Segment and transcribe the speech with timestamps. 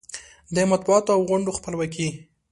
[0.55, 2.07] د مطبوعاتو او غونډو خپلواکي